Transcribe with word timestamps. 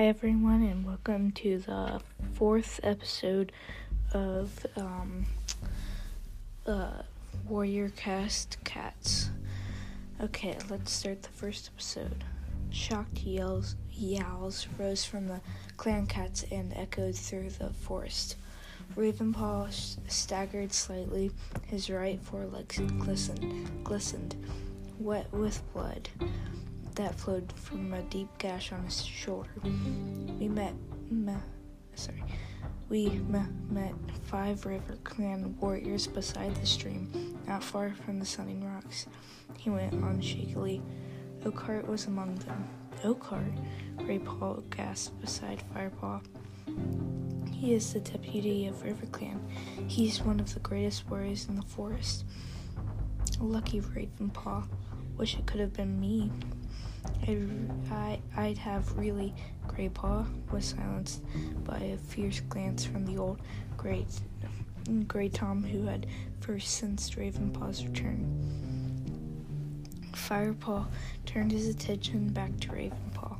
Hi, 0.00 0.06
everyone, 0.06 0.62
and 0.62 0.86
welcome 0.86 1.30
to 1.32 1.58
the 1.58 2.00
fourth 2.32 2.80
episode 2.82 3.52
of 4.14 4.64
um, 4.74 5.26
uh, 6.66 7.02
Warrior 7.46 7.90
Cast 7.90 8.56
Cats. 8.64 9.28
Okay, 10.18 10.56
let's 10.70 10.90
start 10.90 11.22
the 11.22 11.28
first 11.28 11.68
episode. 11.74 12.24
Shocked 12.70 13.18
yells, 13.18 13.76
yowls 13.92 14.68
rose 14.78 15.04
from 15.04 15.28
the 15.28 15.42
clan 15.76 16.06
cats 16.06 16.46
and 16.50 16.72
echoed 16.74 17.14
through 17.14 17.50
the 17.50 17.68
forest. 17.68 18.36
Ravenpaw 18.96 19.70
staggered 20.08 20.72
slightly. 20.72 21.30
His 21.66 21.90
right 21.90 22.18
foreleg 22.22 22.68
glistened, 22.98 23.84
glistened, 23.84 24.34
wet 24.98 25.30
with 25.30 25.60
blood 25.74 26.08
that 26.94 27.14
flowed 27.14 27.52
from 27.52 27.92
a 27.94 28.02
deep 28.02 28.28
gash 28.38 28.72
on 28.72 28.84
his 28.84 29.02
shoulder. 29.02 29.50
We 29.62 30.48
met, 30.48 30.74
me, 31.10 31.34
sorry, 31.94 32.24
we 32.88 33.08
me, 33.08 33.40
met 33.70 33.94
five 34.24 34.64
River 34.66 34.96
Clan 35.04 35.56
warriors 35.60 36.06
beside 36.06 36.54
the 36.56 36.66
stream, 36.66 37.38
not 37.46 37.62
far 37.62 37.94
from 38.04 38.18
the 38.18 38.26
Sunning 38.26 38.64
Rocks. 38.64 39.06
He 39.56 39.70
went 39.70 39.94
on 39.94 40.20
shakily. 40.20 40.82
Oakheart 41.42 41.86
was 41.86 42.06
among 42.06 42.36
them. 42.36 42.68
Oakheart, 43.02 43.56
Graypaw 43.96 44.68
gasped 44.70 45.20
beside 45.20 45.62
Firepaw. 45.74 46.20
He 47.52 47.74
is 47.74 47.92
the 47.92 48.00
deputy 48.00 48.66
of 48.66 48.82
River 48.82 49.06
Clan. 49.06 49.40
He's 49.86 50.22
one 50.22 50.40
of 50.40 50.52
the 50.54 50.60
greatest 50.60 51.08
warriors 51.10 51.46
in 51.48 51.56
the 51.56 51.62
forest. 51.62 52.24
Lucky 53.38 53.80
Ravenpaw. 53.80 54.66
Wish 55.16 55.36
it 55.36 55.46
could 55.46 55.60
have 55.60 55.74
been 55.74 56.00
me. 56.00 56.32
I'd, 57.26 58.20
I, 58.36 58.48
would 58.48 58.58
have 58.58 58.96
really. 58.96 59.34
gray 59.66 59.88
paw 59.88 60.26
was 60.50 60.64
silenced 60.66 61.22
by 61.64 61.78
a 61.78 61.96
fierce 61.96 62.40
glance 62.40 62.84
from 62.84 63.06
the 63.06 63.16
old 63.18 63.40
Grey, 63.76 64.06
Grey 65.06 65.28
Tom 65.28 65.62
who 65.62 65.86
had 65.86 66.06
first 66.40 66.68
sensed 66.76 67.16
Ravenpaw's 67.16 67.84
return. 67.86 68.26
Firepaw 70.12 70.86
turned 71.26 71.52
his 71.52 71.68
attention 71.68 72.28
back 72.28 72.58
to 72.60 72.68
Ravenpaw. 72.68 73.36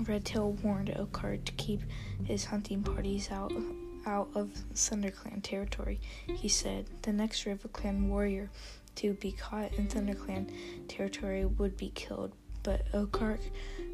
Redtail 0.00 0.52
warned 0.62 0.88
Oakheart 0.88 1.44
to 1.44 1.52
keep 1.52 1.82
his 2.24 2.46
hunting 2.46 2.82
parties 2.82 3.30
out 3.30 3.52
out 4.04 4.28
of 4.34 4.50
ThunderClan 4.74 5.42
territory. 5.42 6.00
He 6.26 6.48
said, 6.48 6.86
"The 7.02 7.12
next 7.12 7.46
River 7.46 7.68
Clan 7.68 8.08
warrior 8.08 8.50
to 8.96 9.14
be 9.14 9.32
caught 9.32 9.72
in 9.74 9.86
ThunderClan 9.86 10.50
territory 10.88 11.44
would 11.44 11.76
be 11.76 11.90
killed, 11.94 12.32
but 12.62 12.90
Oakheart, 12.92 13.40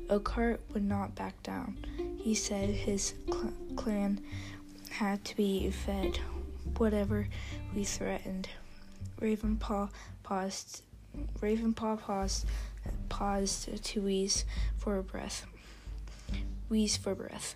Oakheart 0.08 0.58
would 0.72 0.84
not 0.84 1.14
back 1.14 1.42
down. 1.42 1.76
He 2.18 2.34
said 2.34 2.68
his 2.70 3.14
cl- 3.26 3.52
clan 3.76 4.20
had 4.90 5.24
to 5.26 5.36
be 5.36 5.70
fed, 5.70 6.18
whatever 6.76 7.28
we 7.74 7.84
threatened. 7.84 8.48
Ravenpaw 9.20 9.90
paused. 10.22 10.82
Ravenpaw 11.40 12.00
paused, 12.00 12.46
paused 13.08 13.82
to 13.84 14.00
wheeze 14.02 14.44
for 14.76 14.98
a 14.98 15.02
breath. 15.02 15.46
Wheeze 16.68 16.96
for 16.96 17.14
breath. 17.14 17.54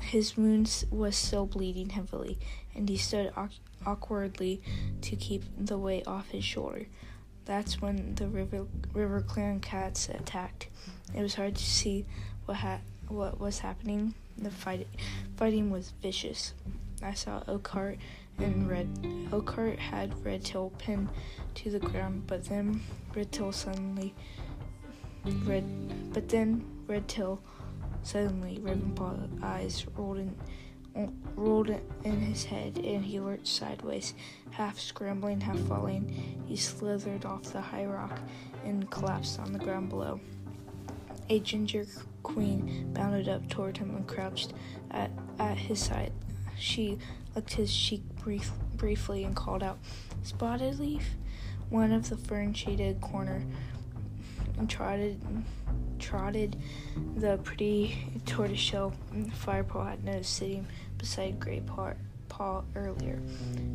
His 0.00 0.36
wound 0.36 0.84
was 0.90 1.16
still 1.16 1.46
bleeding 1.46 1.90
heavily, 1.90 2.38
and 2.74 2.88
he 2.88 2.96
stood 2.96 3.32
awkwardly 3.86 4.60
to 5.02 5.16
keep 5.16 5.44
the 5.58 5.78
weight 5.78 6.06
off 6.06 6.30
his 6.30 6.44
shoulder. 6.44 6.86
That's 7.44 7.80
when 7.80 8.14
the 8.14 8.28
River, 8.28 8.66
River 8.92 9.22
Clan 9.22 9.60
cats 9.60 10.08
attacked. 10.08 10.68
It 11.14 11.22
was 11.22 11.34
hard 11.34 11.56
to 11.56 11.64
see 11.64 12.06
what 12.44 12.58
ha- 12.58 12.80
what 13.08 13.40
was 13.40 13.58
happening. 13.58 14.14
The 14.38 14.50
fight 14.50 14.86
fighting 15.36 15.70
was 15.70 15.92
vicious. 16.02 16.54
I 17.02 17.14
saw 17.14 17.40
Oakheart 17.44 17.98
and 18.38 18.68
Red 18.68 18.88
Oakheart 19.30 19.78
had 19.78 20.24
Redtail 20.24 20.72
pinned 20.78 21.08
to 21.56 21.70
the 21.70 21.78
ground, 21.78 22.24
but 22.26 22.44
then 22.44 22.82
Redtail 23.14 23.52
suddenly 23.52 24.14
Red 25.44 26.12
but 26.12 26.28
then 26.28 26.64
Redtail 26.86 27.40
suddenly 28.02 28.58
Ravenpaw's 28.60 29.28
eyes 29.42 29.86
rolled 29.96 30.18
in 30.18 30.34
rolled 31.36 31.70
in 32.04 32.20
his 32.20 32.44
head, 32.44 32.78
and 32.78 33.04
he 33.04 33.20
lurched 33.20 33.46
sideways, 33.46 34.14
half 34.50 34.78
scrambling, 34.78 35.40
half 35.40 35.58
falling. 35.60 36.42
He 36.46 36.56
slithered 36.56 37.24
off 37.24 37.44
the 37.44 37.60
high 37.60 37.86
rock 37.86 38.18
and 38.64 38.90
collapsed 38.90 39.38
on 39.38 39.52
the 39.52 39.58
ground 39.58 39.88
below. 39.88 40.20
A 41.28 41.38
ginger 41.40 41.86
queen 42.22 42.90
bounded 42.92 43.28
up 43.28 43.48
toward 43.48 43.76
him 43.76 43.94
and 43.94 44.06
crouched 44.06 44.52
at, 44.90 45.10
at 45.38 45.56
his 45.56 45.78
side. 45.80 46.12
She 46.58 46.98
licked 47.34 47.54
his 47.54 47.74
cheek 47.74 48.02
brief, 48.22 48.50
briefly 48.76 49.24
and 49.24 49.34
called 49.34 49.62
out, 49.62 49.78
Spotted 50.22 50.78
Leaf? 50.78 51.14
One 51.70 51.92
of 51.92 52.08
the 52.10 52.16
fern 52.16 52.52
shaded 52.52 53.00
corner 53.00 53.44
and 54.58 54.68
trotted 54.68 55.20
trotted 56.00 56.56
the 57.16 57.38
pretty 57.38 57.96
tortoiseshell 58.26 58.92
firepaw 59.44 59.90
had 59.90 60.04
noticed 60.04 60.36
sitting 60.36 60.66
beside 60.98 61.38
Grey 61.38 61.60
Paw, 61.60 61.92
earlier. 62.74 63.20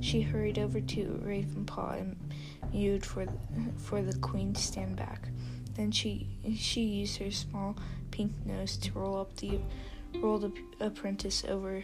She 0.01 0.21
hurried 0.21 0.57
over 0.57 0.81
to 0.81 1.21
Ravenpaw 1.23 1.99
and 1.99 2.15
mewed 2.73 3.05
for 3.05 3.25
the, 3.25 3.33
for 3.77 4.01
the 4.01 4.17
queen 4.19 4.53
to 4.53 4.61
stand 4.61 4.95
back. 4.95 5.29
Then 5.75 5.91
she 5.91 6.27
she 6.57 6.81
used 6.81 7.17
her 7.17 7.29
small 7.31 7.75
pink 8.11 8.31
nose 8.45 8.77
to 8.77 8.91
roll 8.93 9.19
up 9.19 9.35
the 9.35 9.59
roll 10.15 10.39
the 10.39 10.51
apprentice 10.79 11.43
over. 11.47 11.83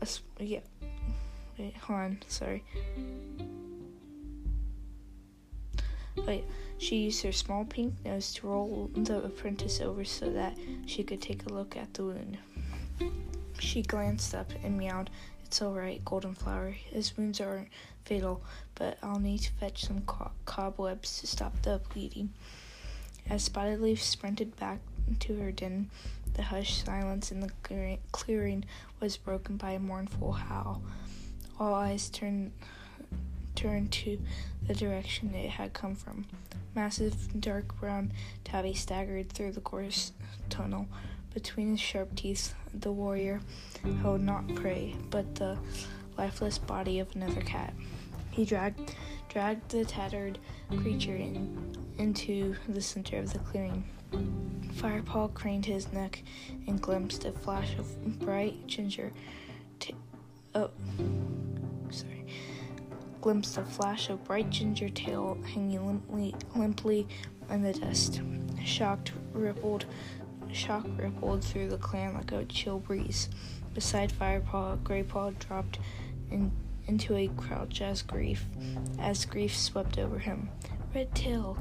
A, 0.00 0.08
yeah, 0.38 0.60
wait, 1.58 1.74
on, 1.96 2.18
sorry. 2.28 2.62
Wait, 6.16 6.44
she 6.78 6.96
used 6.96 7.22
her 7.22 7.32
small 7.32 7.64
pink 7.64 7.94
nose 8.04 8.32
to 8.34 8.46
roll 8.46 8.90
the 8.94 9.22
apprentice 9.24 9.80
over 9.80 10.04
so 10.04 10.30
that 10.30 10.56
she 10.86 11.02
could 11.02 11.20
take 11.20 11.44
a 11.46 11.52
look 11.52 11.76
at 11.76 11.92
the 11.94 12.04
wound. 12.04 12.38
She 13.58 13.82
glanced 13.82 14.34
up 14.34 14.50
and 14.62 14.78
meowed. 14.78 15.10
It's 15.44 15.60
all 15.62 15.72
right, 15.72 16.04
Golden 16.04 16.34
Flower. 16.34 16.70
His 16.70 17.16
wounds 17.16 17.40
aren't 17.40 17.68
fatal, 18.04 18.42
but 18.74 18.98
I'll 19.02 19.18
need 19.18 19.38
to 19.40 19.52
fetch 19.52 19.84
some 19.84 20.02
co- 20.02 20.30
cobwebs 20.44 21.20
to 21.20 21.26
stop 21.26 21.62
the 21.62 21.80
bleeding. 21.92 22.32
As 23.28 23.44
Spotted 23.44 23.80
Leaf 23.80 24.02
sprinted 24.02 24.56
back 24.56 24.80
to 25.20 25.36
her 25.36 25.52
den, 25.52 25.90
the 26.34 26.42
hushed 26.42 26.84
silence 26.84 27.30
in 27.30 27.40
the 27.40 27.50
clearing 28.12 28.64
was 29.00 29.16
broken 29.16 29.56
by 29.56 29.72
a 29.72 29.78
mournful 29.78 30.32
howl. 30.32 30.82
All 31.58 31.74
eyes 31.74 32.08
turned 32.10 32.52
turned 33.54 33.92
to 33.92 34.18
the 34.66 34.74
direction 34.74 35.34
it 35.34 35.50
had 35.50 35.72
come 35.72 35.94
from. 35.94 36.26
Massive, 36.74 37.40
dark 37.40 37.78
brown 37.80 38.12
tabby 38.44 38.74
staggered 38.74 39.32
through 39.32 39.52
the 39.52 39.60
gorse 39.60 40.12
tunnel. 40.50 40.86
Between 41.32 41.70
his 41.72 41.80
sharp 41.80 42.14
teeth, 42.14 42.54
the 42.72 42.92
warrior 42.92 43.40
held 44.02 44.20
not 44.20 44.54
prey, 44.54 44.94
but 45.10 45.34
the 45.34 45.58
lifeless 46.16 46.58
body 46.58 47.00
of 47.00 47.14
another 47.14 47.40
cat. 47.40 47.74
He 48.30 48.44
dragged 48.44 48.94
dragged 49.28 49.68
the 49.70 49.84
tattered 49.84 50.38
creature 50.78 51.16
in, 51.16 51.76
into 51.98 52.54
the 52.68 52.80
center 52.80 53.18
of 53.18 53.32
the 53.32 53.38
clearing. 53.40 53.84
Firepaw 54.74 55.34
craned 55.34 55.66
his 55.66 55.92
neck 55.92 56.22
and 56.68 56.80
glimpsed 56.80 57.24
a 57.24 57.32
flash 57.32 57.76
of 57.76 58.20
bright 58.20 58.66
ginger. 58.68 59.12
T- 59.80 59.96
oh, 60.54 60.70
glimpsed 63.24 63.56
a 63.56 63.64
flash 63.64 64.10
of 64.10 64.22
bright 64.24 64.50
ginger 64.50 64.90
tail 64.90 65.38
hanging 65.54 65.86
limply, 65.86 66.34
limply 66.54 67.08
in 67.48 67.62
the 67.62 67.72
dust. 67.72 68.20
Shocked 68.62 69.12
rippled, 69.32 69.86
shock 70.52 70.84
rippled 70.98 71.42
through 71.42 71.70
the 71.70 71.78
clan 71.78 72.12
like 72.12 72.32
a 72.32 72.44
chill 72.44 72.80
breeze. 72.80 73.30
Beside 73.72 74.12
Firepaw, 74.12 74.76
Graypaw 74.82 75.38
dropped 75.38 75.78
in, 76.30 76.52
into 76.86 77.16
a 77.16 77.28
crouch 77.28 77.80
as 77.80 78.02
grief, 78.02 78.44
as 78.98 79.24
grief 79.24 79.56
swept 79.56 79.98
over 79.98 80.18
him. 80.18 80.50
Red 80.94 81.14
Tail, 81.14 81.56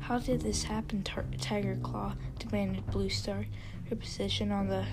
how 0.00 0.18
did 0.18 0.40
this 0.40 0.64
happen? 0.64 1.04
Tar- 1.04 1.26
Tiger 1.40 1.78
Claw 1.80 2.14
demanded 2.40 2.90
Blue 2.90 3.08
Star, 3.08 3.46
her 3.88 3.94
position 3.94 4.50
on 4.50 4.66
the 4.66 4.84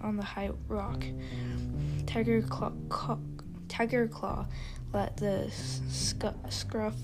on 0.00 0.16
the 0.16 0.24
high 0.24 0.50
rock. 0.66 1.04
Tiger 2.06 2.42
Claw, 2.42 2.72
Tiger 3.70 4.08
Claw 4.08 4.46
let 4.92 5.16
the 5.16 5.48
sc- 5.50 6.24
scruff 6.48 6.96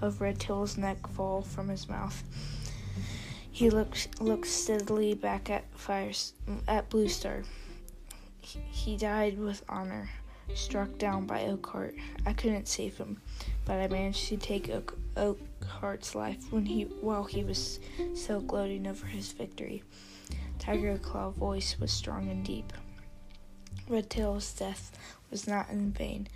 of 0.00 0.20
Redtail's 0.20 0.76
neck 0.78 1.06
fall 1.08 1.42
from 1.42 1.68
his 1.68 1.88
mouth. 1.88 2.24
He 3.52 3.70
looked 3.70 4.20
looked 4.20 4.46
steadily 4.46 5.14
back 5.14 5.50
at 5.50 5.64
fire 5.78 6.12
at 6.66 6.88
Blue 6.88 7.08
Star. 7.08 7.42
He, 8.40 8.60
he 8.70 8.96
died 8.96 9.38
with 9.38 9.62
honor, 9.68 10.08
struck 10.54 10.96
down 10.98 11.26
by 11.26 11.42
Oakheart. 11.44 11.94
I 12.24 12.32
couldn't 12.32 12.66
save 12.66 12.96
him, 12.96 13.20
but 13.64 13.74
I 13.78 13.88
managed 13.88 14.28
to 14.28 14.36
take 14.36 14.70
Oak, 14.70 14.98
Oakheart's 15.16 16.14
life 16.14 16.50
when 16.50 16.64
he 16.64 16.84
while 17.00 17.24
he 17.24 17.44
was 17.44 17.78
still 18.14 18.40
gloating 18.40 18.86
over 18.86 19.06
his 19.06 19.32
victory. 19.32 19.82
Tiger 20.58 20.98
Claw's 20.98 21.36
voice 21.36 21.76
was 21.78 21.92
strong 21.92 22.30
and 22.30 22.44
deep. 22.44 22.72
Redtail's 23.88 24.52
death 24.52 24.92
was 25.30 25.46
not 25.46 25.70
in 25.70 25.92
vain, 25.92 26.28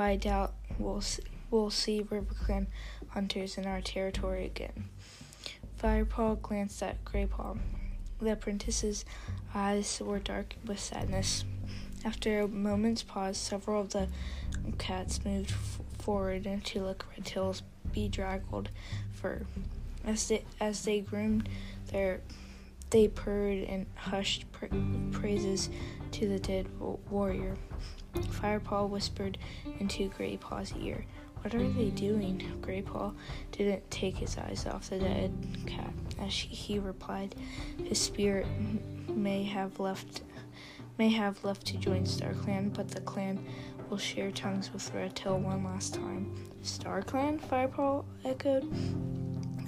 I 0.00 0.16
doubt 0.16 0.54
we'll 0.78 1.02
see, 1.02 1.22
we'll 1.50 1.70
see 1.70 2.02
RiverClan 2.02 2.66
hunters 3.08 3.58
in 3.58 3.66
our 3.66 3.80
territory 3.80 4.46
again. 4.46 4.88
Firepaw 5.80 6.40
glanced 6.40 6.82
at 6.82 7.04
Graypaw. 7.04 7.58
The 8.20 8.32
apprentice's 8.32 9.04
eyes 9.54 10.00
were 10.00 10.18
dark 10.18 10.54
with 10.66 10.80
sadness. 10.80 11.44
After 12.04 12.40
a 12.40 12.48
moment's 12.48 13.02
pause, 13.02 13.36
several 13.36 13.82
of 13.82 13.90
the 13.90 14.08
cats 14.78 15.24
moved 15.24 15.50
f- 15.50 15.80
forward 15.98 16.44
to 16.64 16.82
look 16.82 17.06
at 17.10 17.18
Redtail's 17.18 17.62
bedraggled 17.92 18.70
fur. 19.12 19.42
As 20.04 20.28
they, 20.28 20.44
as 20.58 20.84
they 20.84 21.00
groomed 21.00 21.48
their 21.92 22.20
they 22.90 23.08
purred 23.08 23.64
and 23.64 23.86
hushed 23.94 24.50
pra- 24.52 24.68
praises 25.12 25.70
to 26.12 26.28
the 26.28 26.38
dead 26.38 26.66
warrior. 27.10 27.56
Firepaw 28.14 28.88
whispered 28.88 29.38
into 29.78 30.10
Graypaw's 30.10 30.72
ear. 30.76 31.04
What 31.42 31.54
are 31.54 31.68
they 31.70 31.90
doing? 31.90 32.42
Graypaw 32.60 33.14
didn't 33.52 33.90
take 33.90 34.16
his 34.16 34.36
eyes 34.36 34.66
off 34.66 34.90
the 34.90 34.98
dead 34.98 35.32
cat. 35.66 35.92
As 36.20 36.34
he 36.34 36.78
replied, 36.78 37.34
his 37.84 37.98
spirit 37.98 38.46
may 39.08 39.44
have 39.44 39.80
left 39.80 40.22
may 40.98 41.08
have 41.08 41.42
left 41.44 41.64
to 41.66 41.78
join 41.78 42.04
Star 42.04 42.34
Clan, 42.34 42.68
but 42.68 42.90
the 42.90 43.00
clan 43.00 43.42
will 43.88 43.96
share 43.96 44.30
tongues 44.30 44.70
with 44.70 44.92
Redtail 44.92 45.38
one 45.38 45.64
last 45.64 45.94
time. 45.94 46.34
Star 46.62 47.00
Clan? 47.00 47.38
Firepaw 47.38 48.04
echoed. 48.26 48.70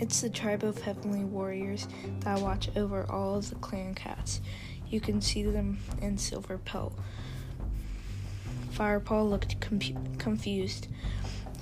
It's 0.03 0.21
the 0.21 0.31
tribe 0.31 0.65
of 0.65 0.83
heavenly 0.83 1.25
warriors 1.25 1.87
that 2.23 2.41
watch 2.41 2.69
over 2.75 3.09
all 3.09 3.37
of 3.37 3.49
the 3.49 3.55
clan 3.55 3.95
cats. 3.95 4.41
You 4.89 5.01
can 5.01 5.21
see 5.21 5.45
them 5.45 5.79
in 6.01 6.19
silver 6.19 6.59
pelt. 6.59 6.99
Firepaw 8.73 9.31
looked 9.31 9.61
confused, 9.61 10.89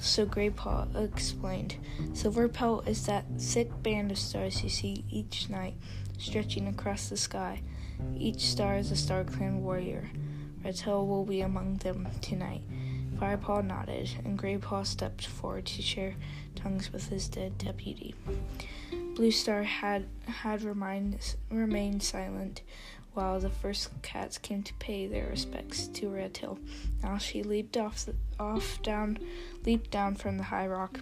so 0.01 0.25
Graypaw 0.25 1.05
explained. 1.05 1.77
Silver 2.15 2.49
pelt 2.49 2.89
is 2.89 3.05
that 3.05 3.27
thick 3.39 3.83
band 3.83 4.11
of 4.11 4.17
stars 4.17 4.63
you 4.63 4.71
see 4.71 5.05
each 5.11 5.51
night 5.51 5.75
stretching 6.17 6.67
across 6.67 7.11
the 7.11 7.19
sky. 7.19 7.61
Each 8.17 8.41
star 8.41 8.79
is 8.79 8.91
a 8.91 8.97
Star 8.97 9.23
Clan 9.23 9.63
warrior. 9.63 10.09
Redtail 10.65 11.07
will 11.07 11.27
be 11.27 11.43
among 11.43 11.77
them 11.77 12.09
tonight. 12.23 12.63
Firepaw 13.21 13.67
nodded, 13.67 14.11
and 14.25 14.39
Graypaw 14.39 14.87
stepped 14.87 15.27
forward 15.27 15.67
to 15.67 15.83
share 15.83 16.15
tongues 16.55 16.91
with 16.91 17.09
his 17.09 17.29
dead 17.29 17.59
deputy. 17.59 18.15
Blue 19.15 19.31
Star 19.31 19.63
had 19.63 20.07
had 20.27 20.63
remained, 20.63 21.37
remained 21.51 22.03
silent 22.03 22.63
while 23.13 23.39
the 23.39 23.51
first 23.51 23.91
cats 24.01 24.39
came 24.39 24.63
to 24.63 24.73
pay 24.75 25.07
their 25.07 25.27
respects 25.27 25.89
to 25.89 26.09
Redtail. 26.09 26.59
Now 27.03 27.19
she 27.19 27.43
leaped 27.43 27.77
off 27.77 28.07
the, 28.07 28.15
off 28.39 28.81
down 28.83 29.19
leaped 29.67 29.91
down 29.91 30.15
from 30.15 30.39
the 30.39 30.45
high 30.45 30.67
rock 30.67 31.01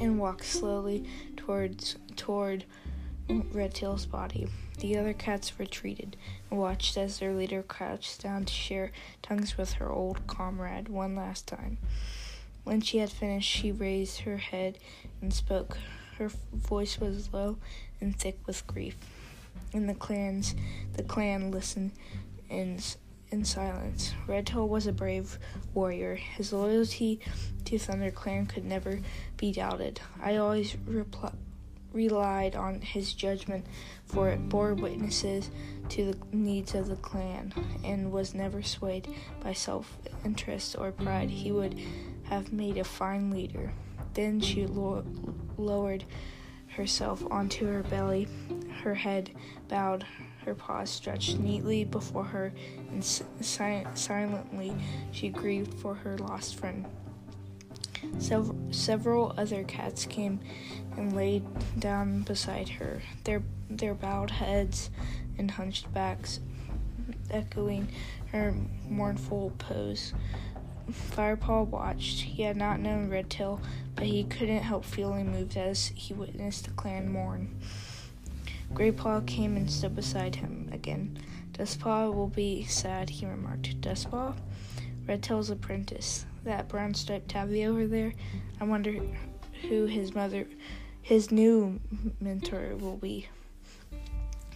and 0.00 0.18
walked 0.18 0.44
slowly 0.44 1.08
towards 1.36 1.96
toward 2.14 2.64
Redtail's 3.28 4.06
body. 4.06 4.46
The 4.80 4.96
other 4.96 5.12
cats 5.12 5.58
retreated 5.58 6.16
and 6.50 6.58
watched 6.58 6.96
as 6.96 7.18
their 7.18 7.34
leader 7.34 7.62
crouched 7.62 8.22
down 8.22 8.46
to 8.46 8.52
share 8.52 8.92
tongues 9.20 9.58
with 9.58 9.74
her 9.74 9.90
old 9.90 10.26
comrade 10.26 10.88
one 10.88 11.14
last 11.14 11.46
time. 11.46 11.76
When 12.64 12.80
she 12.80 12.96
had 12.96 13.10
finished, 13.10 13.48
she 13.48 13.72
raised 13.72 14.20
her 14.20 14.38
head 14.38 14.78
and 15.20 15.34
spoke. 15.34 15.76
Her 16.16 16.30
voice 16.54 16.98
was 16.98 17.30
low 17.30 17.58
and 18.00 18.18
thick 18.18 18.38
with 18.46 18.66
grief. 18.66 18.96
And 19.74 19.86
the 19.86 19.94
clans, 19.94 20.54
the 20.94 21.02
clan 21.02 21.50
listened 21.50 21.92
in 22.48 22.80
in 23.30 23.44
silence. 23.44 24.14
Redtail 24.26 24.66
was 24.66 24.86
a 24.86 24.92
brave 24.92 25.38
warrior. 25.74 26.16
His 26.16 26.52
loyalty 26.54 27.20
to 27.66 27.78
Thunder 27.78 28.10
Clan 28.10 28.46
could 28.46 28.64
never 28.64 29.00
be 29.36 29.52
doubted. 29.52 30.00
I 30.20 30.36
always 30.36 30.76
reply 30.86 31.32
relied 31.92 32.54
on 32.54 32.80
his 32.80 33.12
judgment, 33.12 33.66
for 34.04 34.28
it 34.30 34.48
bore 34.48 34.74
witnesses 34.74 35.50
to 35.88 36.12
the 36.12 36.36
needs 36.36 36.74
of 36.74 36.88
the 36.88 36.96
clan 36.96 37.52
and 37.84 38.12
was 38.12 38.34
never 38.34 38.62
swayed 38.62 39.08
by 39.42 39.52
self 39.52 39.98
interest 40.24 40.76
or 40.78 40.92
pride. 40.92 41.30
He 41.30 41.52
would 41.52 41.78
have 42.24 42.52
made 42.52 42.78
a 42.78 42.84
fine 42.84 43.30
leader. 43.30 43.72
Then 44.14 44.40
she 44.40 44.66
lo- 44.66 45.04
lowered 45.56 46.04
herself 46.68 47.22
onto 47.30 47.66
her 47.66 47.82
belly, 47.82 48.28
her 48.82 48.94
head 48.94 49.30
bowed, 49.68 50.06
her 50.44 50.54
paws 50.54 50.90
stretched 50.90 51.38
neatly 51.38 51.84
before 51.84 52.24
her, 52.24 52.52
and 52.90 53.04
si- 53.04 53.24
silently 53.94 54.74
she 55.12 55.28
grieved 55.28 55.74
for 55.74 55.94
her 55.94 56.16
lost 56.18 56.56
friend. 56.56 56.86
Several, 58.18 58.56
several 58.70 59.34
other 59.36 59.64
cats 59.64 60.06
came 60.06 60.40
and 60.96 61.14
laid 61.14 61.44
down 61.78 62.22
beside 62.22 62.68
her, 62.68 63.00
their, 63.24 63.42
their 63.68 63.94
bowed 63.94 64.30
heads 64.30 64.90
and 65.38 65.50
hunched 65.50 65.92
backs 65.94 66.40
echoing 67.30 67.88
her 68.32 68.54
mournful 68.88 69.52
pose. 69.58 70.12
Firepaw 70.90 71.66
watched. 71.66 72.20
He 72.20 72.42
had 72.42 72.56
not 72.56 72.80
known 72.80 73.08
Redtail, 73.08 73.60
but 73.94 74.06
he 74.06 74.24
couldn't 74.24 74.62
help 74.62 74.84
feeling 74.84 75.30
moved 75.30 75.56
as 75.56 75.92
he 75.94 76.12
witnessed 76.14 76.64
the 76.64 76.70
clan 76.72 77.10
mourn. 77.10 77.60
Graypaw 78.72 79.26
came 79.26 79.56
and 79.56 79.70
stood 79.70 79.96
beside 79.96 80.36
him 80.36 80.68
again. 80.72 81.18
Dustpaw 81.52 82.12
will 82.14 82.28
be 82.28 82.64
sad, 82.64 83.10
he 83.10 83.26
remarked. 83.26 83.80
Dustpaw? 83.80 84.34
Redtail's 85.06 85.50
apprentice. 85.50 86.24
That 86.44 86.68
brown 86.68 86.94
striped 86.94 87.28
tabby 87.28 87.66
over 87.66 87.86
there. 87.86 88.12
I 88.60 88.64
wonder 88.64 89.00
who 89.68 89.86
his 89.86 90.14
mother, 90.14 90.46
his 91.02 91.30
new 91.30 91.80
mentor 92.20 92.76
will 92.76 92.96
be. 92.96 93.28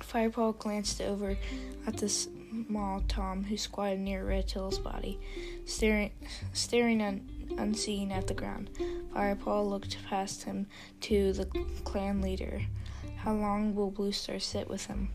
Firepaw 0.00 0.52
glanced 0.58 1.00
over 1.00 1.36
at 1.86 1.96
the 1.96 2.08
small 2.08 3.02
Tom 3.08 3.44
who 3.44 3.56
squatted 3.56 4.00
near 4.00 4.24
Redtail's 4.24 4.78
body, 4.78 5.18
staring, 5.64 6.12
staring 6.52 7.02
un, 7.02 7.56
unseeing 7.58 8.12
at 8.12 8.28
the 8.28 8.34
ground. 8.34 8.70
Firepaw 9.12 9.68
looked 9.68 9.98
past 10.08 10.44
him 10.44 10.66
to 11.02 11.32
the 11.32 11.46
clan 11.84 12.20
leader. 12.20 12.62
How 13.16 13.34
long 13.34 13.74
will 13.74 13.90
Blue 13.90 14.12
Star 14.12 14.38
sit 14.38 14.68
with 14.68 14.86
him? 14.86 15.10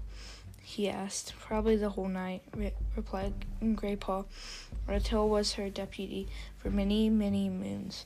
He 0.70 0.88
asked. 0.88 1.34
Probably 1.40 1.76
the 1.76 1.90
whole 1.90 2.08
night, 2.08 2.44
re- 2.56 2.74
replied 2.96 3.34
Graypaw. 3.62 4.26
Redtail 4.88 5.28
was 5.28 5.54
her 5.54 5.68
deputy 5.68 6.28
for 6.58 6.70
many, 6.70 7.10
many 7.10 7.50
moons. 7.50 8.06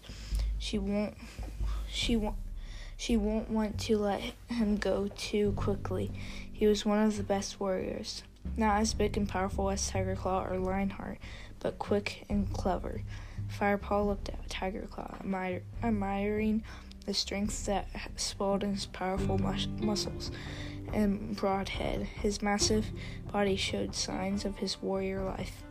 She 0.59 0.77
won't, 0.77 1.15
she 1.89 2.15
won't, 2.15 2.37
she 2.95 3.17
won't 3.17 3.49
want 3.49 3.79
to 3.81 3.97
let 3.97 4.21
him 4.47 4.77
go 4.77 5.09
too 5.17 5.51
quickly. 5.57 6.09
He 6.53 6.65
was 6.65 6.85
one 6.85 7.05
of 7.05 7.17
the 7.17 7.23
best 7.23 7.59
warriors, 7.59 8.23
not 8.55 8.79
as 8.79 8.93
big 8.93 9.17
and 9.17 9.27
powerful 9.27 9.69
as 9.69 9.89
Tiger 9.89 10.15
Claw 10.15 10.45
or 10.45 10.57
Lionheart, 10.57 11.17
but 11.59 11.77
quick 11.79 12.23
and 12.29 12.51
clever. 12.53 13.01
Firepaw 13.59 14.07
looked 14.07 14.29
at 14.29 14.49
Tiger 14.49 14.87
Claw, 14.89 15.17
admir- 15.21 15.63
admiring 15.83 16.63
the 17.05 17.13
strength 17.13 17.65
that 17.65 17.89
swelled 18.15 18.63
in 18.63 18.71
his 18.71 18.85
powerful 18.85 19.37
mus- 19.37 19.67
muscles 19.81 20.31
and 20.93 21.35
broad 21.35 21.69
head. 21.69 22.03
His 22.03 22.41
massive 22.41 22.85
body 23.31 23.55
showed 23.55 23.95
signs 23.95 24.45
of 24.45 24.57
his 24.57 24.81
warrior 24.81 25.23
life. 25.23 25.63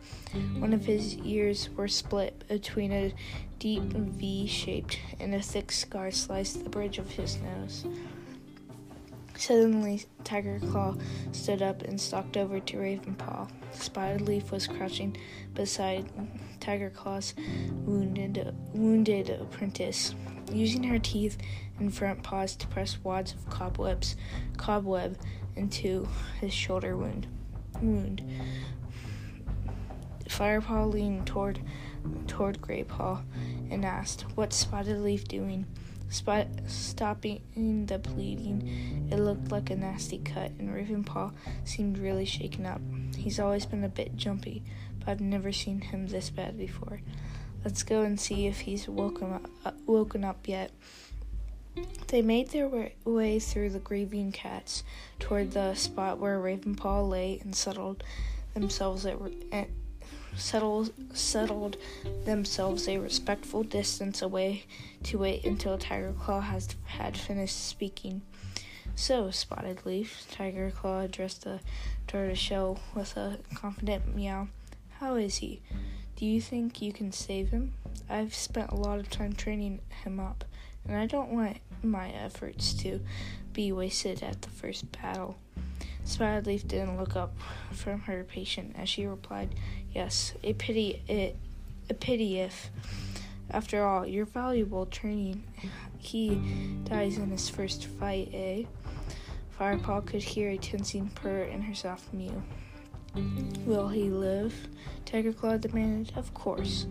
One 0.57 0.73
of 0.73 0.85
his 0.85 1.15
ears 1.17 1.69
were 1.75 1.87
split 1.87 2.47
between 2.47 2.91
a 2.91 3.13
deep 3.59 3.83
V 3.83 4.47
shaped, 4.47 4.99
and 5.19 5.33
a 5.35 5.41
thick 5.41 5.71
scar 5.71 6.11
sliced 6.11 6.63
the 6.63 6.69
bridge 6.69 6.97
of 6.97 7.11
his 7.11 7.37
nose. 7.37 7.85
Suddenly, 9.37 10.05
Tiger 10.23 10.59
Claw 10.71 10.95
stood 11.31 11.61
up 11.61 11.81
and 11.83 11.99
stalked 11.99 12.37
over 12.37 12.59
to 12.59 12.77
Ravenpaw. 12.77 13.49
Spotted 13.73 14.21
Leaf 14.21 14.51
was 14.51 14.67
crouching 14.67 15.17
beside 15.53 16.05
Tiger 16.59 16.89
Claw's 16.89 17.33
wounded, 17.85 18.55
wounded 18.73 19.29
apprentice, 19.29 20.15
using 20.51 20.83
her 20.83 20.99
teeth 20.99 21.37
and 21.83 21.93
front 21.93 22.23
paws 22.23 22.55
to 22.55 22.67
press 22.67 22.97
wads 23.03 23.33
of 23.33 23.49
cobwebs, 23.49 24.15
cobweb 24.55 25.17
into 25.55 26.07
his 26.39 26.53
shoulder 26.53 26.95
wound. 26.95 27.27
Wound. 27.81 28.23
Firepaw 30.29 30.91
leaned 30.91 31.27
toward 31.27 31.59
toward 32.27 32.61
Graypaw 32.61 33.21
and 33.69 33.85
asked, 33.85 34.21
"What's 34.35 34.55
Spotted 34.55 34.99
Leaf 34.99 35.27
doing?" 35.27 35.65
Spot, 36.09 36.47
stopping 36.67 37.41
the 37.87 37.97
bleeding, 37.97 39.07
it 39.11 39.17
looked 39.17 39.51
like 39.51 39.71
a 39.71 39.75
nasty 39.75 40.19
cut, 40.19 40.51
and 40.59 40.69
Ravenpaw 40.69 41.33
seemed 41.65 41.97
really 41.97 42.25
shaken 42.25 42.67
up. 42.67 42.81
He's 43.17 43.39
always 43.39 43.65
been 43.65 43.83
a 43.83 43.89
bit 43.89 44.15
jumpy, 44.15 44.61
but 44.99 45.09
I've 45.09 45.21
never 45.21 45.51
seen 45.51 45.81
him 45.81 46.07
this 46.07 46.29
bad 46.29 46.55
before. 46.55 47.01
Let's 47.65 47.81
go 47.81 48.03
and 48.03 48.19
see 48.19 48.45
if 48.45 48.59
he's 48.59 48.87
woken 48.87 49.33
up, 49.33 49.49
uh, 49.65 49.71
woken 49.87 50.23
up 50.23 50.47
yet. 50.47 50.71
They 52.07 52.21
made 52.21 52.49
their 52.49 52.69
way 53.05 53.39
through 53.39 53.71
the 53.71 53.79
grieving 53.79 54.31
cats 54.31 54.83
toward 55.19 55.51
the 55.51 55.73
spot 55.73 56.19
where 56.19 56.39
Ravenpaw 56.39 57.09
lay 57.09 57.39
and 57.43 57.55
settled 57.55 58.03
themselves 58.53 59.05
at, 59.05 59.17
at 59.51 59.69
settled 60.35 60.91
settled 61.13 61.77
themselves 62.25 62.87
a 62.87 62.97
respectful 62.97 63.63
distance 63.63 64.21
away 64.21 64.65
to 65.03 65.17
wait 65.17 65.45
until 65.45 65.77
Tiger 65.77 66.13
Claw 66.13 66.41
has 66.41 66.75
had 66.85 67.17
finished 67.17 67.65
speaking. 67.67 68.21
So, 68.95 69.31
Spotted 69.31 69.85
Leaf, 69.85 70.27
Tiger 70.29 70.69
Claw 70.69 71.01
addressed 71.01 71.43
the 71.43 71.59
tortoiseshell 72.07 72.79
with 72.93 73.17
a 73.17 73.39
confident 73.55 74.15
meow. 74.15 74.49
How 74.99 75.15
is 75.15 75.37
he? 75.37 75.61
Do 76.15 76.25
you 76.25 76.39
think 76.39 76.81
you 76.81 76.93
can 76.93 77.11
save 77.11 77.49
him? 77.49 77.73
I've 78.07 78.35
spent 78.35 78.71
a 78.71 78.75
lot 78.75 78.99
of 78.99 79.09
time 79.09 79.33
training 79.33 79.79
him 80.03 80.19
up, 80.19 80.45
and 80.87 80.97
I 80.97 81.05
don't 81.05 81.31
want 81.31 81.57
my 81.81 82.09
efforts 82.09 82.73
to 82.75 82.99
be 83.51 83.71
wasted 83.71 84.23
at 84.23 84.41
the 84.41 84.49
first 84.49 84.91
battle. 84.91 85.37
Spotted 86.05 86.47
Leaf 86.47 86.67
didn't 86.67 86.97
look 86.97 87.15
up 87.15 87.35
from 87.71 88.01
her 88.01 88.23
patient 88.23 88.75
as 88.77 88.89
she 88.89 89.05
replied, 89.05 89.55
Yes, 89.93 90.33
a 90.43 90.53
pity 90.53 91.01
it 91.07 91.37
a 91.89 91.93
pity 91.93 92.39
if 92.39 92.71
after 93.49 93.85
all, 93.85 94.05
your 94.05 94.25
valuable 94.25 94.85
training 94.85 95.43
he 95.99 96.41
dies 96.85 97.17
in 97.17 97.29
his 97.29 97.49
first 97.49 97.85
fight, 97.85 98.29
eh? 98.33 98.63
Firepaw 99.59 100.05
could 100.05 100.23
hear 100.23 100.49
a 100.49 100.57
tensing 100.57 101.09
purr 101.09 101.43
in 101.43 101.61
her 101.61 101.75
soft 101.75 102.11
mew. 102.13 102.41
Will 103.65 103.89
he 103.89 104.09
live? 104.09 104.67
Tiger 105.05 105.31
Claw 105.31 105.57
demanded. 105.57 106.13
Of 106.17 106.33
course. 106.33 106.87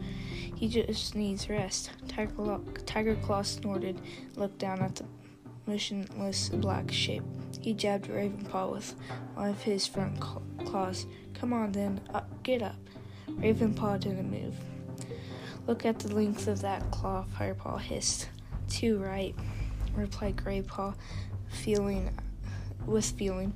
He 0.63 0.69
just 0.69 1.17
needs 1.17 1.49
rest. 1.49 1.91
Tiger 2.07 2.31
Claw, 2.31 2.61
Tiger 2.87 3.17
Claw 3.17 3.43
snorted 3.43 4.01
looked 4.37 4.59
down 4.59 4.81
at 4.81 4.95
the 4.95 5.07
motionless 5.67 6.51
black 6.51 6.93
shape. 6.93 7.25
He 7.61 7.75
jabbed 7.75 8.07
Ravenpaw 8.09 8.71
with 8.71 8.95
one 9.35 9.49
of 9.49 9.61
his 9.61 9.89
front 9.89 10.21
claws. 10.65 11.07
Come 11.35 11.53
on 11.53 11.73
then, 11.73 12.01
up, 12.15 12.45
get 12.45 12.63
up. 12.63 12.77
Ravenpaw 13.29 14.03
didn't 14.03 14.31
move. 14.31 14.55
Look 15.67 15.85
at 15.85 15.99
the 15.99 16.15
length 16.15 16.47
of 16.47 16.61
that 16.61 16.89
claw, 16.93 17.25
Firepaw 17.37 17.81
hissed. 17.81 18.29
Too 18.69 18.99
right, 18.99 19.35
replied 19.97 20.37
Graypaw, 20.37 20.95
feeling 21.49 22.17
with 22.87 23.11
feeling. 23.11 23.53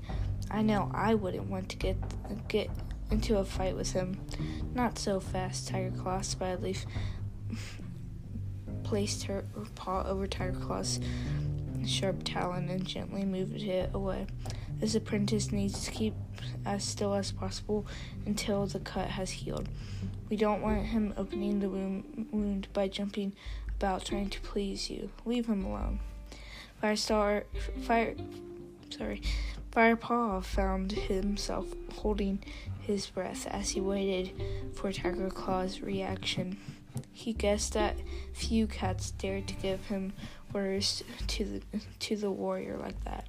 I 0.50 0.62
know 0.62 0.90
I 0.92 1.14
wouldn't 1.14 1.48
want 1.48 1.68
to 1.68 1.76
get 1.76 2.48
get 2.48 2.68
into 3.10 3.38
a 3.38 3.44
fight 3.44 3.76
with 3.76 3.92
him. 3.92 4.20
Not 4.74 4.98
so 4.98 5.20
fast, 5.20 5.68
Tiger 5.68 5.96
Claw. 5.96 6.20
Spotted 6.20 6.62
Leaf 6.62 6.86
placed 8.82 9.24
her 9.24 9.44
paw 9.74 10.04
over 10.04 10.26
Tiger 10.26 10.58
Claw's 10.58 11.00
sharp 11.86 12.22
talon 12.24 12.68
and 12.68 12.84
gently 12.84 13.24
moved 13.24 13.62
it 13.62 13.90
away. 13.94 14.26
This 14.78 14.94
apprentice 14.94 15.52
needs 15.52 15.84
to 15.84 15.90
keep 15.90 16.14
as 16.64 16.84
still 16.84 17.14
as 17.14 17.32
possible 17.32 17.86
until 18.26 18.66
the 18.66 18.80
cut 18.80 19.08
has 19.08 19.30
healed. 19.30 19.68
We 20.28 20.36
don't 20.36 20.60
want 20.60 20.86
him 20.86 21.14
opening 21.16 21.60
the 21.60 21.68
wound 21.68 22.68
by 22.72 22.88
jumping 22.88 23.32
about 23.76 24.04
trying 24.04 24.30
to 24.30 24.40
please 24.40 24.90
you. 24.90 25.10
Leave 25.24 25.46
him 25.46 25.64
alone. 25.64 26.00
Firestar, 26.82 27.44
fire, 27.82 28.14
sorry, 28.90 29.22
Firepaw 29.76 30.42
found 30.42 30.92
himself 30.92 31.66
holding 31.96 32.42
his 32.80 33.08
breath 33.08 33.46
as 33.46 33.68
he 33.72 33.80
waited 33.82 34.32
for 34.74 34.90
Tiger 34.90 35.28
Claw's 35.28 35.82
reaction. 35.82 36.56
He 37.12 37.34
guessed 37.34 37.74
that 37.74 37.98
few 38.32 38.66
cats 38.66 39.10
dared 39.10 39.46
to 39.48 39.54
give 39.56 39.84
him 39.88 40.14
orders 40.54 41.04
to 41.26 41.44
the 41.44 41.62
to 41.98 42.16
the 42.16 42.30
warrior 42.30 42.78
like 42.78 43.04
that. 43.04 43.26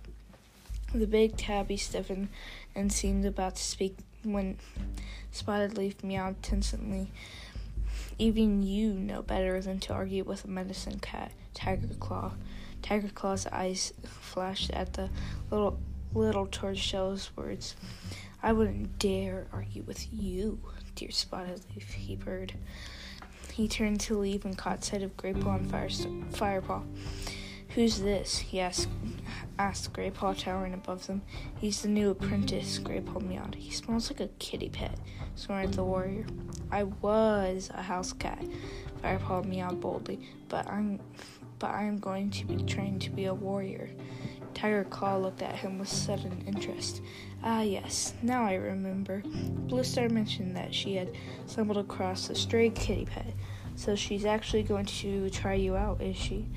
The 0.96 1.06
big 1.06 1.36
tabby 1.36 1.76
stiffened 1.76 2.30
and 2.74 2.94
seemed 2.94 3.26
about 3.26 3.58
to 3.58 3.62
speak 3.62 3.98
when 4.24 4.58
Spotted 5.32 5.78
Leaf 5.78 6.02
meowed 6.02 6.42
tensely. 6.42 7.12
Even 8.18 8.64
you 8.64 8.94
know 8.94 9.22
better 9.22 9.60
than 9.60 9.82
to 9.82 9.94
argue 9.94 10.24
with 10.24 10.46
a 10.46 10.48
medicine 10.48 11.00
cat, 11.00 11.34
Tiger 11.54 11.90
Claw. 12.00 12.36
Tiger 12.82 13.10
Claw's 13.10 13.48
eyes 13.48 13.92
flashed 14.06 14.72
at 14.72 14.94
the 14.94 15.10
little 15.52 15.78
little 16.18 16.48
tortoiseshell's 16.48 17.30
words. 17.36 17.76
I 18.42 18.52
wouldn't 18.52 18.98
dare 18.98 19.46
argue 19.54 19.84
with 19.84 20.12
you, 20.12 20.60
dear 20.96 21.12
Spotted 21.12 21.62
Leaf, 21.76 21.94
he 21.94 22.16
purred. 22.16 22.54
He 23.54 23.68
turned 23.68 24.00
to 24.02 24.18
leave 24.18 24.44
and 24.44 24.58
caught 24.58 24.84
sight 24.84 25.04
of 25.04 25.16
Graypaw 25.16 25.58
and 25.58 25.70
Fire, 25.70 25.90
Firepaw. 26.32 26.84
Who's 27.70 28.02
this? 28.02 28.40
he 28.40 28.60
asked, 28.60 28.90
asked 29.60 29.94
Graypaw, 29.94 30.40
towering 30.40 30.74
above 30.74 31.06
them. 31.06 31.22
He's 31.60 31.84
the 31.84 31.88
new 31.88 32.10
apprentice, 32.10 32.80
Graypaw 32.80 33.22
meowed. 33.22 33.56
He 33.56 33.72
smells 33.72 34.10
like 34.10 34.20
a 34.20 34.30
kitty 34.40 34.70
pet, 34.70 34.98
snorted 35.36 35.74
the 35.74 35.84
warrior. 35.84 36.26
I 36.72 36.84
was 36.84 37.70
a 37.74 37.84
house 37.84 38.14
cat, 38.14 38.44
Firepaw 39.04 39.46
meowed 39.46 39.80
boldly, 39.82 40.20
but 40.50 40.68
I'm 40.68 41.00
but 41.60 41.72
I'm 41.72 41.98
going 41.98 42.30
to 42.30 42.46
be 42.46 42.64
trained 42.64 43.02
to 43.02 43.10
be 43.10 43.26
a 43.26 43.34
warrior. 43.34 43.90
Tiger 44.58 44.86
Claw 44.86 45.18
looked 45.18 45.44
at 45.44 45.56
him 45.56 45.78
with 45.78 45.88
sudden 45.88 46.44
interest. 46.48 47.04
Ah, 47.44 47.62
yes, 47.62 48.16
now 48.24 48.44
I 48.44 48.56
remember. 48.56 49.22
Bluestar 49.68 50.10
mentioned 50.10 50.56
that 50.58 50.74
she 50.74 50.96
had 50.96 51.12
stumbled 51.46 51.78
across 51.78 52.32
a 52.32 52.36
stray 52.36 52.72
kitty 52.72 53.06
pet, 53.06 53.36
so 53.76 53.96
she's 53.96 54.26
actually 54.26 54.64
going 54.64 54.88
to 54.88 55.30
try 55.30 55.54
you 55.54 55.76
out, 55.76 56.02
is 56.02 56.18
she? 56.18 56.48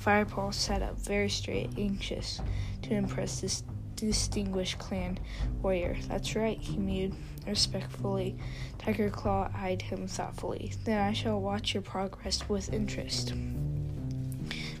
Firepaw 0.00 0.54
sat 0.54 0.80
up 0.80 0.96
very 1.00 1.28
straight, 1.28 1.70
anxious 1.76 2.40
to 2.82 2.94
impress 2.94 3.40
this 3.40 3.64
distinguished 3.96 4.78
clan 4.78 5.18
warrior. 5.60 5.96
That's 6.06 6.36
right, 6.36 6.60
he 6.60 6.76
mewed 6.76 7.16
respectfully. 7.48 8.36
Tiger 8.78 9.10
Claw 9.10 9.50
eyed 9.52 9.82
him 9.82 10.06
thoughtfully. 10.06 10.72
Then 10.84 11.00
I 11.00 11.12
shall 11.12 11.40
watch 11.40 11.74
your 11.74 11.82
progress 11.82 12.48
with 12.48 12.72
interest. 12.72 13.32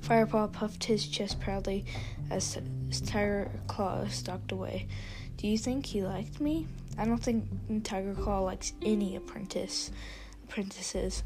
Firepaw 0.04 0.52
puffed 0.52 0.84
his 0.84 1.06
chest 1.06 1.40
proudly 1.40 1.86
as 2.30 2.58
Tiger 3.06 3.50
Claw 3.68 4.06
stalked 4.08 4.52
away. 4.52 4.86
Do 5.38 5.48
you 5.48 5.56
think 5.56 5.86
he 5.86 6.02
liked 6.02 6.40
me? 6.40 6.66
I 6.98 7.06
don't 7.06 7.22
think 7.22 7.46
Tiger 7.84 8.14
Claw 8.14 8.40
likes 8.40 8.74
any 8.82 9.16
apprentice 9.16 9.90
apprentices, 10.44 11.22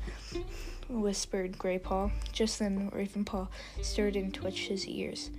whispered 0.89 1.59
Graypaw. 1.59 2.13
Just 2.33 2.61
then 2.61 2.89
Ravenpaw 2.93 3.49
stirred 3.83 4.15
and 4.15 4.33
twitched 4.33 4.69
his 4.69 4.87
ears. 4.87 5.31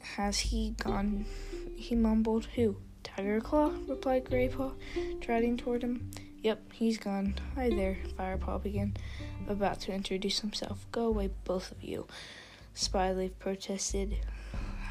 Has 0.00 0.38
he 0.38 0.70
gone? 0.78 1.26
He 1.74 1.96
mumbled. 1.96 2.46
Who? 2.54 2.76
Tiger 3.02 3.40
Claw? 3.40 3.72
replied 3.88 4.24
Graypaw, 4.24 4.72
trotting 5.20 5.56
toward 5.56 5.82
him. 5.82 6.10
Yep, 6.46 6.74
he's 6.74 6.96
gone. 6.96 7.34
Hi 7.56 7.70
there, 7.70 7.98
Firepaw 8.16 8.62
began, 8.62 8.96
about 9.48 9.80
to 9.80 9.92
introduce 9.92 10.38
himself. 10.38 10.86
Go 10.92 11.06
away, 11.06 11.30
both 11.42 11.72
of 11.72 11.82
you. 11.82 12.06
Spyleaf 12.72 13.32
protested. 13.40 14.18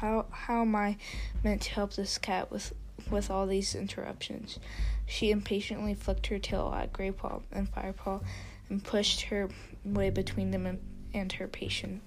How 0.00 0.26
how 0.30 0.60
am 0.60 0.76
I 0.76 0.98
meant 1.42 1.62
to 1.62 1.70
help 1.70 1.94
this 1.94 2.18
cat 2.18 2.50
with 2.52 2.74
with 3.10 3.30
all 3.30 3.46
these 3.46 3.74
interruptions? 3.74 4.58
She 5.06 5.30
impatiently 5.30 5.94
flicked 5.94 6.26
her 6.26 6.38
tail 6.38 6.74
at 6.76 6.92
Graypaw 6.92 7.40
and 7.50 7.72
Firepaw 7.72 8.22
and 8.68 8.84
pushed 8.84 9.22
her 9.22 9.48
way 9.82 10.10
between 10.10 10.50
them 10.50 10.66
and, 10.66 10.78
and 11.14 11.32
her 11.32 11.48
patient. 11.48 12.02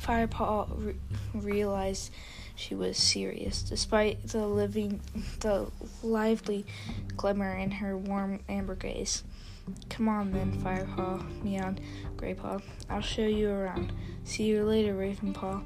Firepaw 0.00 0.68
re- 0.78 0.94
realized 1.34 2.10
she 2.54 2.74
was 2.74 2.96
serious, 2.96 3.62
despite 3.62 4.28
the 4.28 4.46
living, 4.46 5.00
the 5.40 5.70
lively 6.02 6.64
glimmer 7.16 7.54
in 7.54 7.70
her 7.70 7.96
warm 7.96 8.40
amber 8.48 8.74
gaze. 8.74 9.24
Come 9.88 10.08
on 10.08 10.32
then, 10.32 10.52
Firepaw, 10.60 11.42
meowed 11.42 11.80
Graypaw. 12.16 12.62
I'll 12.90 13.00
show 13.00 13.26
you 13.26 13.50
around. 13.50 13.92
See 14.24 14.44
you 14.44 14.64
later, 14.64 14.94
Ravenpaw. 14.94 15.62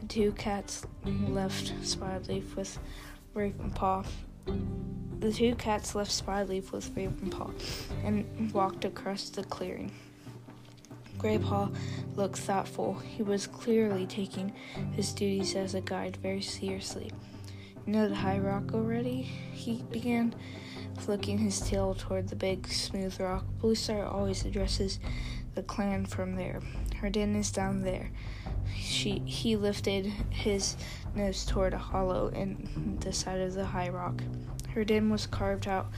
The 0.00 0.06
two 0.06 0.32
cats 0.32 0.86
left 1.04 1.74
Spotleaf 1.82 2.56
with 2.56 2.78
Ravenpaw. 3.34 4.06
The 5.18 5.32
two 5.32 5.54
cats 5.56 5.94
left 5.94 6.10
Spotleaf 6.10 6.72
with 6.72 6.94
Ravenpaw 6.94 7.50
and 8.04 8.52
walked 8.52 8.84
across 8.84 9.28
the 9.28 9.44
clearing. 9.44 9.92
Graypaw 11.20 11.74
looked 12.16 12.38
thoughtful. 12.38 12.94
He 12.94 13.22
was 13.22 13.46
clearly 13.46 14.06
taking 14.06 14.52
his 14.92 15.12
duties 15.12 15.54
as 15.54 15.74
a 15.74 15.80
guide 15.82 16.16
very 16.16 16.40
seriously. 16.40 17.12
You 17.86 17.92
know 17.92 18.08
the 18.08 18.14
high 18.14 18.38
rock 18.38 18.72
already? 18.72 19.22
He 19.52 19.82
began, 19.90 20.34
flicking 20.98 21.38
his 21.38 21.60
tail 21.60 21.94
toward 21.94 22.28
the 22.28 22.36
big, 22.36 22.66
smooth 22.68 23.20
rock. 23.20 23.44
Bluestar 23.60 24.10
always 24.10 24.44
addresses 24.46 24.98
the 25.54 25.62
clan 25.62 26.06
from 26.06 26.36
there. 26.36 26.60
Her 26.96 27.10
den 27.10 27.36
is 27.36 27.50
down 27.50 27.82
there. 27.82 28.10
She 28.74 29.18
he 29.26 29.56
lifted 29.56 30.06
his 30.30 30.76
nose 31.14 31.44
toward 31.44 31.74
a 31.74 31.78
hollow 31.78 32.28
in 32.28 32.96
the 33.00 33.12
side 33.12 33.40
of 33.40 33.54
the 33.54 33.64
high 33.64 33.88
rock. 33.88 34.22
Her 34.74 34.84
den 34.84 35.10
was 35.10 35.26
carved 35.26 35.66
out 35.66 35.90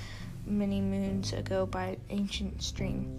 many 0.47 0.81
moons 0.81 1.33
ago 1.33 1.67
by 1.67 1.85
an 1.85 2.01
ancient 2.11 2.63
stream. 2.63 3.19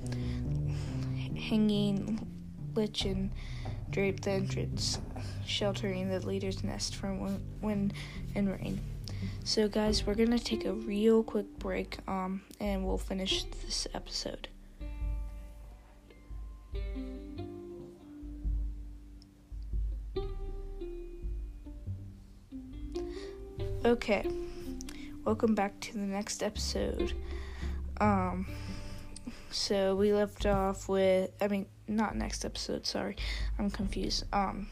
Hanging 1.36 2.28
lichen 2.75 3.32
drape 3.92 4.22
the 4.22 4.32
entrance, 4.32 5.00
sheltering 5.46 6.10
the 6.10 6.25
leader's 6.25 6.63
nest 6.63 6.96
from 6.96 7.40
wind 7.62 7.94
and 8.34 8.50
rain. 8.50 8.82
So, 9.44 9.68
guys, 9.68 10.06
we're 10.06 10.16
gonna 10.16 10.40
take 10.40 10.66
a 10.66 10.74
real 10.74 11.24
quick 11.24 11.60
break, 11.60 11.98
um, 12.08 12.42
and 12.60 12.86
we'll 12.86 12.98
finish 12.98 13.44
this 13.44 13.88
episode. 13.94 14.48
Okay, 23.86 24.25
welcome 25.25 25.54
back 25.56 25.78
to 25.82 25.94
the 25.94 26.00
next 26.00 26.42
episode. 26.42 27.13
Um, 28.00 28.48
so 29.53 29.95
we 29.95 30.13
left 30.13 30.45
off 30.45 30.89
with, 30.89 31.31
I 31.39 31.48
mean, 31.48 31.67
not 31.88 32.15
next 32.15 32.43
episode. 32.43 32.86
Sorry, 32.86 33.15
I'm 33.60 33.69
confused. 33.69 34.25
Um, 34.33 34.67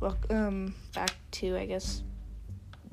welcome 0.00 0.74
back 0.94 1.14
to, 1.32 1.56
I 1.56 1.66
guess, 1.66 2.02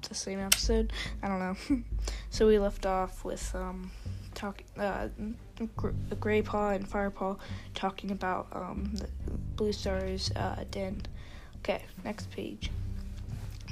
the 0.08 0.16
same 0.16 0.40
episode. 0.40 0.94
I 1.22 1.28
don't 1.28 1.40
know. 1.40 1.84
so 2.30 2.48
we 2.48 2.58
left 2.58 2.86
off 2.86 3.26
with 3.26 3.54
um, 3.54 3.92
talking, 4.34 4.66
uh, 4.78 5.10
Gray 6.20 6.42
Paw 6.42 6.70
and 6.70 6.90
Firepaw 6.90 7.38
talking 7.76 8.12
about 8.12 8.48
um 8.54 8.92
the 8.94 9.10
Blue 9.56 9.74
Star's 9.74 10.32
uh 10.32 10.64
den. 10.72 11.02
Okay, 11.58 11.84
next 12.06 12.32
page. 12.32 12.72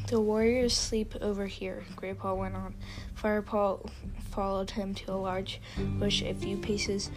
The 0.08 0.22
warriors 0.22 0.74
sleep 0.74 1.16
over 1.20 1.48
here, 1.48 1.84
Graypaw 1.98 2.38
went 2.38 2.56
on. 2.56 2.76
Firepaw 3.22 3.90
followed 4.32 4.72
him 4.72 4.94
to 4.96 5.12
a 5.12 5.16
large 5.16 5.60
bush 6.00 6.22
a 6.22 6.34
few 6.34 6.56
paces 6.56 7.12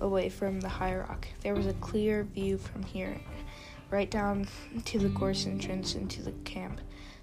away 0.00 0.28
from 0.28 0.58
the 0.58 0.68
high 0.68 0.96
rock. 0.96 1.28
There 1.44 1.54
was 1.54 1.68
a 1.68 1.72
clear 1.74 2.24
view 2.24 2.58
from 2.58 2.82
here, 2.82 3.20
right 3.90 4.10
down 4.10 4.48
to 4.86 4.98
the 4.98 5.08
gorse 5.10 5.46
entrance 5.46 5.94
into 5.94 6.20
the 6.20 6.32
camp. 6.44 6.80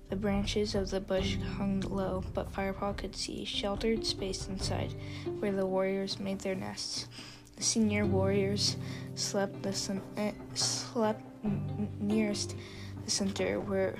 The 0.09 0.15
branches 0.15 0.73
of 0.73 0.89
the 0.89 1.01
bush 1.01 1.35
hung 1.57 1.81
low, 1.81 2.23
but 2.33 2.53
Firepaw 2.53 2.93
could 2.93 3.13
see 3.13 3.43
sheltered 3.43 4.05
space 4.05 4.47
inside, 4.47 4.93
where 5.39 5.51
the 5.51 5.65
warriors 5.65 6.17
made 6.17 6.39
their 6.39 6.55
nests. 6.55 7.07
The 7.57 7.63
senior 7.63 8.05
warriors 8.05 8.77
slept 9.15 9.63
the 9.63 10.01
uh, 10.15 10.31
slept 10.55 11.21
n- 11.43 11.89
nearest 11.99 12.55
the 13.03 13.11
center, 13.11 13.59
where 13.59 13.97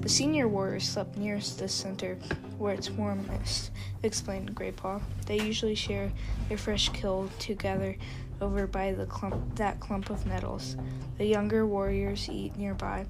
the 0.00 0.08
senior 0.08 0.48
warriors 0.48 0.88
slept 0.88 1.16
nearest 1.16 1.58
the 1.58 1.68
center, 1.68 2.16
where 2.58 2.74
it's 2.74 2.90
warmest, 2.90 3.70
explained 4.02 4.54
Graypaw. 4.54 5.00
They 5.26 5.40
usually 5.40 5.74
share 5.74 6.12
their 6.48 6.58
fresh 6.58 6.88
kill 6.90 7.28
together 7.38 7.96
over 8.40 8.66
by 8.66 8.92
the 8.92 9.06
clump 9.06 9.56
that 9.56 9.80
clump 9.80 10.10
of 10.10 10.26
nettles. 10.26 10.76
The 11.18 11.26
younger 11.26 11.66
warriors 11.66 12.28
eat 12.28 12.56
nearby. 12.56 13.06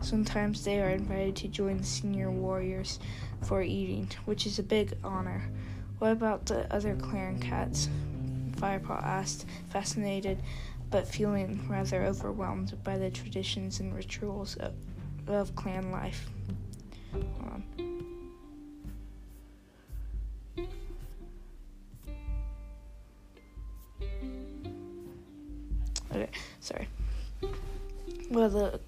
Sometimes 0.00 0.64
they 0.64 0.80
are 0.80 0.90
invited 0.90 1.36
to 1.36 1.48
join 1.48 1.78
the 1.78 1.84
senior 1.84 2.30
warriors 2.30 3.00
for 3.42 3.62
eating, 3.62 4.08
which 4.24 4.46
is 4.46 4.58
a 4.58 4.62
big 4.62 4.96
honor. 5.02 5.42
What 5.98 6.12
about 6.12 6.46
the 6.46 6.72
other 6.72 6.94
clan 6.94 7.40
cats? 7.40 7.88
Firepaw 8.52 9.02
asked, 9.02 9.46
fascinated 9.70 10.42
but 10.90 11.06
feeling 11.06 11.66
rather 11.68 12.04
overwhelmed 12.04 12.82
by 12.82 12.96
the 12.96 13.10
traditions 13.10 13.80
and 13.80 13.94
rituals 13.94 14.56
of 15.28 15.54
clan 15.54 15.90
life. 15.90 16.28
Um, 17.14 17.64
okay, 26.12 26.30
sorry. 26.60 26.88
Well, 28.30 28.50
the 28.50 28.80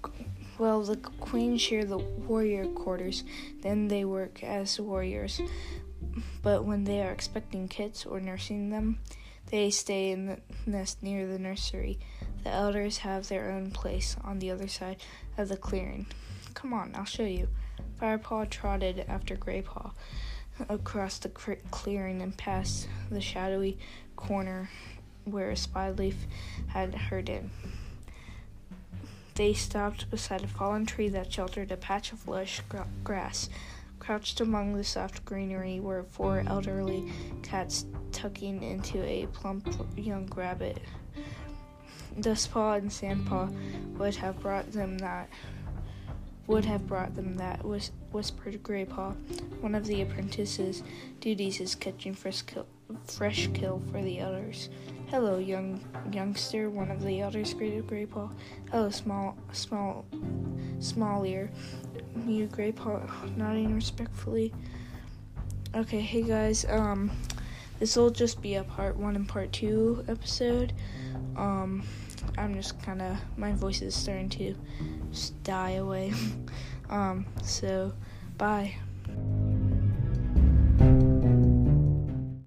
well, 0.59 0.83
the 0.83 0.97
queen 0.97 1.57
share 1.57 1.85
the 1.85 1.97
warrior 1.97 2.65
quarters. 2.67 3.23
Then 3.61 3.87
they 3.87 4.05
work 4.05 4.43
as 4.43 4.79
warriors. 4.79 5.41
But 6.43 6.65
when 6.65 6.83
they 6.83 7.01
are 7.01 7.11
expecting 7.11 7.67
kids 7.67 8.05
or 8.05 8.19
nursing 8.19 8.69
them, 8.69 8.99
they 9.49 9.69
stay 9.71 10.11
in 10.11 10.27
the 10.27 10.37
nest 10.65 11.01
near 11.01 11.25
the 11.25 11.39
nursery. 11.39 11.99
The 12.43 12.49
elders 12.49 12.99
have 12.99 13.27
their 13.27 13.51
own 13.51 13.71
place 13.71 14.15
on 14.23 14.39
the 14.39 14.51
other 14.51 14.67
side 14.67 14.97
of 15.37 15.49
the 15.49 15.57
clearing. 15.57 16.07
Come 16.53 16.73
on, 16.73 16.93
I'll 16.95 17.05
show 17.05 17.23
you. 17.23 17.47
Firepaw 17.99 18.49
trotted 18.49 19.05
after 19.07 19.35
Graypaw 19.35 19.91
across 20.69 21.17
the 21.19 21.29
clearing 21.29 22.21
and 22.21 22.35
past 22.35 22.87
the 23.09 23.21
shadowy 23.21 23.77
corner 24.15 24.69
where 25.25 25.51
a 25.51 25.55
Spyleaf 25.55 26.15
had 26.67 26.95
heard 26.95 27.29
it. 27.29 27.43
They 29.35 29.53
stopped 29.53 30.09
beside 30.09 30.43
a 30.43 30.47
fallen 30.47 30.85
tree 30.85 31.09
that 31.09 31.31
sheltered 31.31 31.71
a 31.71 31.77
patch 31.77 32.11
of 32.11 32.27
lush 32.27 32.61
gra- 32.67 32.87
grass. 33.03 33.49
Crouched 33.99 34.41
among 34.41 34.73
the 34.73 34.83
soft 34.83 35.23
greenery 35.25 35.79
were 35.79 36.03
four 36.03 36.43
elderly 36.47 37.11
cats 37.43 37.85
tucking 38.11 38.63
into 38.63 39.03
a 39.03 39.27
plump 39.27 39.67
young 39.95 40.27
rabbit. 40.35 40.79
Dustpaw 42.19 42.77
and 42.77 42.89
Sandpaw 42.89 43.97
would 43.97 44.15
have 44.15 44.39
brought 44.41 44.71
them 44.71 44.97
that 44.99 45.29
would 46.51 46.65
have 46.65 46.85
brought 46.85 47.15
them 47.15 47.37
that, 47.37 47.63
whispered 47.63 48.61
Graypaw. 48.61 49.15
One 49.61 49.73
of 49.73 49.85
the 49.85 50.01
apprentices' 50.01 50.83
duties 51.21 51.61
is 51.61 51.75
catching 51.75 52.13
fresh 52.13 52.41
kill, 52.41 52.65
fresh 53.05 53.47
kill 53.53 53.81
for 53.89 54.01
the 54.01 54.19
elders. 54.19 54.67
Hello, 55.07 55.37
young 55.37 55.79
youngster, 56.11 56.69
one 56.69 56.91
of 56.91 57.03
the 57.03 57.21
elders 57.21 57.53
greeted 57.53 57.87
Graypaw. 57.87 58.29
Hello, 58.69 58.89
small, 58.89 59.37
small, 59.53 60.05
small 60.79 61.25
ear, 61.25 61.49
you 62.27 62.47
Graypaw, 62.47 63.37
nodding 63.37 63.73
respectfully. 63.73 64.53
Okay, 65.73 66.01
hey 66.01 66.23
guys, 66.23 66.65
um, 66.65 67.09
this 67.79 67.95
will 67.95 68.09
just 68.09 68.41
be 68.41 68.55
a 68.55 68.63
part 68.65 68.97
one 68.97 69.15
and 69.15 69.27
part 69.27 69.53
two 69.53 70.03
episode. 70.09 70.73
Um, 71.35 71.83
I'm 72.37 72.53
just 72.53 72.81
kind 72.81 73.01
of 73.01 73.17
my 73.37 73.51
voice 73.53 73.81
is 73.81 73.95
starting 73.95 74.29
to 74.29 74.55
die 75.43 75.71
away. 75.71 76.13
um, 76.89 77.25
so 77.43 77.93
bye. 78.37 78.75